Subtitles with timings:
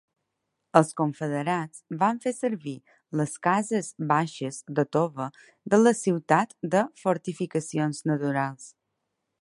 [0.79, 2.73] Els confederats van fer servir
[3.21, 5.29] les cases baixes de tova
[5.75, 8.67] de la ciutat de fortificacions naturals.